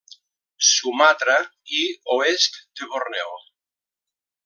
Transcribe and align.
Sumatra 0.67 1.35
i 1.81 1.83
oest 2.17 2.61
de 2.81 2.91
Borneo. 2.97 3.41